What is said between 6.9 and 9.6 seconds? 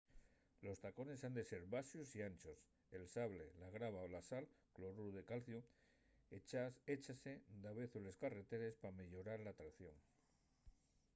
échase davezu a les carreteres p’ameyorar la